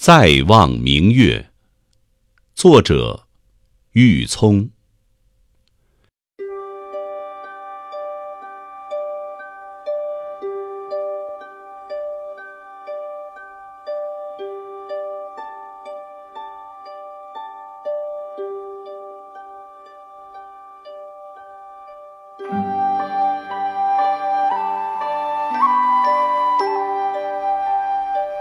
[0.00, 1.50] 再望明月，
[2.54, 3.26] 作者
[3.90, 4.70] 郁葱。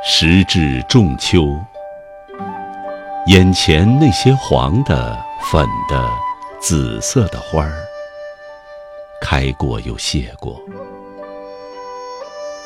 [0.10, 1.54] 时至仲秋，
[3.28, 5.20] 眼前那些黄的、
[5.52, 6.10] 粉的、
[6.61, 7.74] 紫色的花儿，
[9.21, 10.61] 开过又谢过。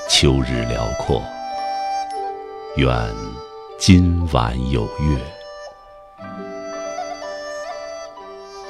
[0.07, 1.19] 秋日辽阔，
[2.75, 2.87] 愿
[3.79, 5.19] 今晚有月。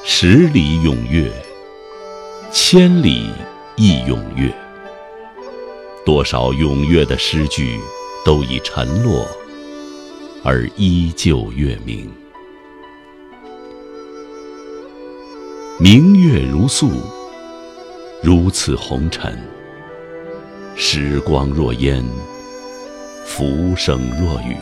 [0.05, 1.29] 十里咏月，
[2.53, 3.29] 千里
[3.75, 4.49] 亦咏月。
[6.05, 7.77] 多少咏月的诗句。
[8.23, 9.27] 都已沉落，
[10.43, 12.11] 而依旧月明。
[15.79, 16.91] 明月如素，
[18.21, 19.35] 如此红尘。
[20.75, 22.03] 时光若烟，
[23.25, 24.55] 浮生若雨。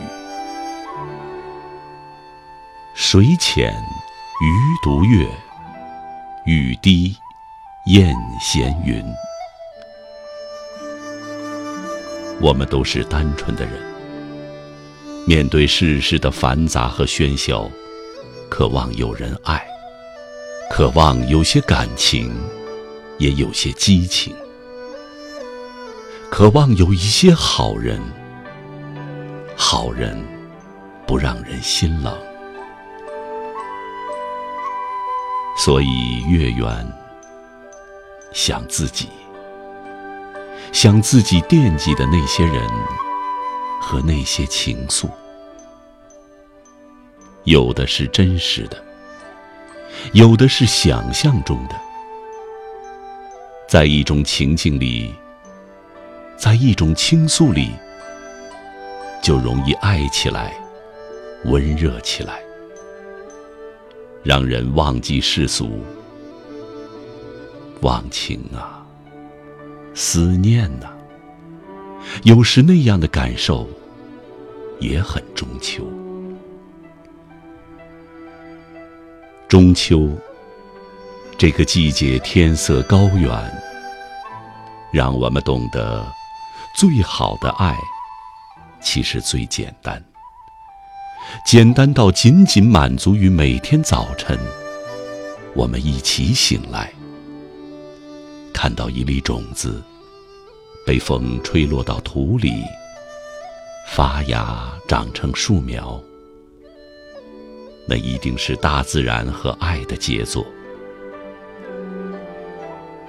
[2.93, 4.49] 水浅鱼
[4.81, 5.27] 独月，
[6.45, 7.15] 雨滴
[7.87, 9.03] 雁闲云。
[12.41, 13.73] 我们都是单纯的人，
[15.25, 17.69] 面对世事的繁杂和喧嚣，
[18.49, 19.61] 渴望有人爱，
[20.71, 22.33] 渴望有些感情，
[23.17, 24.33] 也有些激情，
[26.31, 28.01] 渴望有一些好人，
[29.55, 30.17] 好人
[31.05, 32.17] 不让人心冷。
[35.57, 36.87] 所以月圆，
[38.31, 39.09] 想自己。
[40.81, 42.65] 想自己惦记的那些人
[43.81, 45.09] 和那些情愫，
[47.43, 48.81] 有的是真实的，
[50.13, 51.75] 有的是想象中的。
[53.67, 55.13] 在一种情境里，
[56.37, 57.71] 在一种倾诉里，
[59.21, 60.53] 就容易爱起来，
[61.43, 62.39] 温热起来，
[64.23, 65.83] 让人忘记世俗，
[67.81, 68.78] 忘情啊。
[70.01, 70.87] 思念呐，
[72.23, 73.67] 有时那样的感受
[74.79, 75.83] 也很中秋。
[79.49, 80.09] 中秋
[81.37, 83.29] 这个季节，天色高远，
[84.93, 86.07] 让我们懂得，
[86.77, 87.75] 最好的爱
[88.79, 90.01] 其实最简单，
[91.45, 94.39] 简单到仅仅满足于每天早晨，
[95.53, 96.89] 我们一起醒来，
[98.61, 99.81] 看到一粒种子。
[100.85, 102.61] 被风吹落到土里，
[103.87, 105.97] 发芽长成树苗，
[107.87, 110.45] 那一定是大自然和爱的杰作。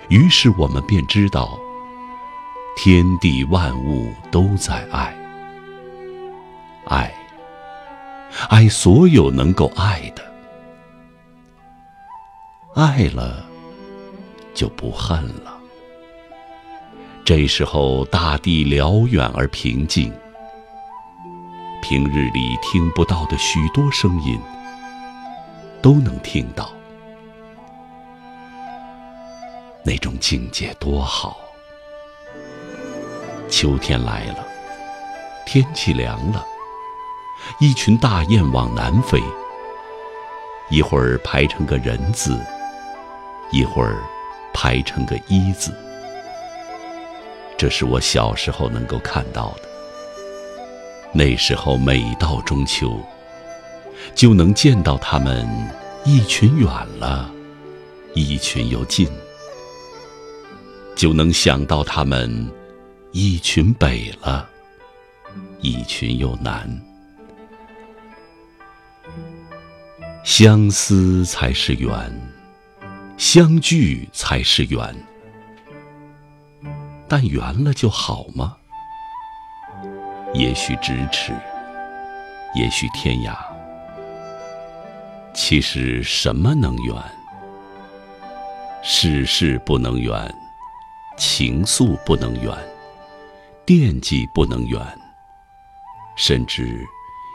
[0.08, 1.58] 于是我们便知道，
[2.76, 5.12] 天地万物都在爱，
[6.84, 7.12] 爱，
[8.48, 10.22] 爱所有能够爱的，
[12.76, 13.44] 爱了，
[14.60, 15.58] 就不恨了。
[17.24, 20.12] 这时候，大地辽远而平静，
[21.80, 24.38] 平日里听不到的许多声音
[25.80, 26.70] 都能听到。
[29.82, 31.38] 那种境界多好！
[33.48, 34.46] 秋天来了，
[35.46, 36.44] 天气凉了，
[37.60, 39.22] 一群大雁往南飞，
[40.68, 42.38] 一会儿排成个人字，
[43.50, 43.96] 一会儿
[44.60, 45.72] 排成个一字。
[47.56, 49.62] 这是我小时候能够看到的。
[51.14, 53.00] 那时候每到中秋，
[54.14, 55.48] 就能见到他们
[56.04, 56.68] 一群远
[56.98, 57.30] 了，
[58.12, 59.08] 一群又近；
[60.94, 62.46] 就能想到他们
[63.12, 64.46] 一群北了，
[65.62, 66.68] 一群又南。
[70.22, 71.90] 相思才是缘，
[73.20, 74.96] 相聚才是缘。
[77.06, 78.56] 但圆了就好吗？
[80.32, 81.34] 也许咫尺，
[82.54, 83.36] 也许天涯。
[85.34, 86.96] 其实什么能圆？
[88.82, 90.34] 世事不能圆，
[91.18, 92.56] 情愫不能圆，
[93.66, 94.80] 惦记不能圆，
[96.16, 96.88] 甚至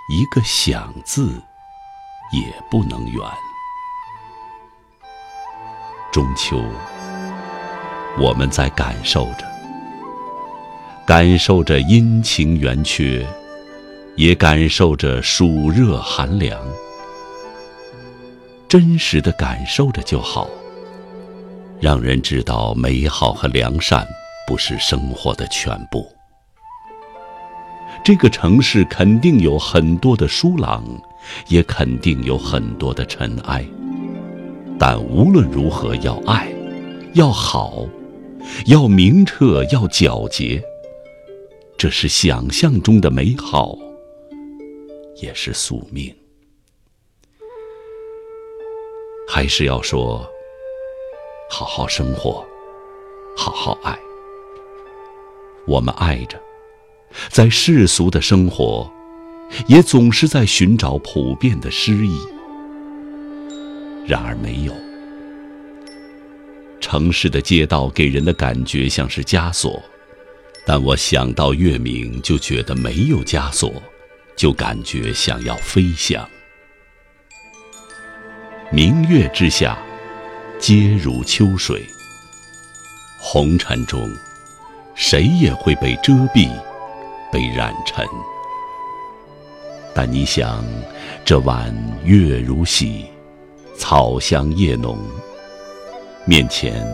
[0.09, 1.39] 一个想字
[2.31, 3.21] 也不能圆。
[6.15, 6.63] 中秋，
[8.17, 9.45] 我们在感受着。
[11.06, 13.27] 感受着阴晴圆缺，
[14.15, 16.57] 也感受着暑热寒凉。
[18.69, 20.47] 真实的感受着就好，
[21.81, 24.07] 让人知道美好和良善
[24.47, 26.09] 不是生活的全部。
[28.06, 30.81] 这个城市肯定有很多的疏朗，
[31.50, 33.65] 也肯定有很多的尘埃，
[34.77, 36.54] 但无论如何，要爱，
[37.13, 37.88] 要好，
[38.66, 40.62] 要明澈，要皎洁。
[41.77, 43.77] 这是想象中的美好，
[45.22, 46.13] 也是宿命。
[49.27, 50.25] 还是要说，
[51.50, 52.45] 好好生活，
[53.36, 53.98] 好好爱。
[55.66, 56.39] 我们爱着，
[57.30, 58.89] 在世俗的生活，
[59.68, 62.19] 也总是在寻找普遍的诗意。
[64.07, 64.73] 然而没有，
[66.79, 69.81] 城市的街道给人的感觉像是枷锁，
[70.65, 73.81] 但我想到月明，就觉得没有枷锁，
[74.35, 76.27] 就感觉想要飞翔。
[78.71, 79.77] 明月之下，
[80.59, 81.83] 皆如秋水。
[83.19, 84.07] 红尘中，
[84.93, 86.47] 谁也会被遮蔽，
[87.31, 88.07] 被染尘。
[89.95, 90.63] 但你想，
[91.23, 91.73] 这晚
[92.03, 93.05] 月如洗，
[93.77, 94.98] 草香叶浓，
[96.25, 96.86] 面前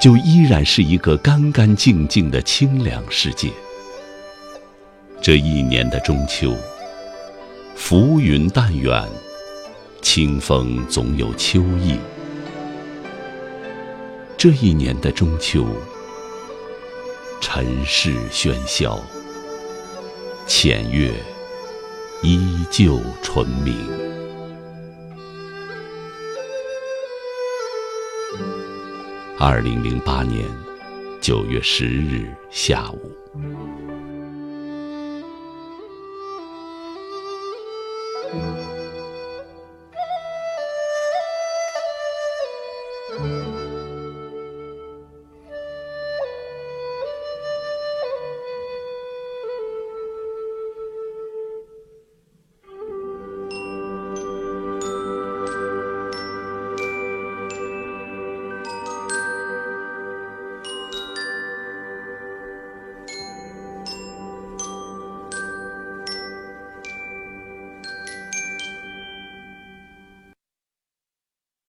[0.00, 3.50] 就依然是一个干干净净的清凉世界。
[5.22, 6.54] 这一年的中秋，
[7.74, 9.06] 浮云淡远。
[10.02, 11.98] 清风总有秋意。
[14.38, 15.66] 这一年的中秋，
[17.40, 18.98] 尘世喧嚣，
[20.46, 21.12] 浅月
[22.22, 24.19] 依旧纯明。
[29.42, 30.44] 二零零八年
[31.18, 33.10] 九月十日下午。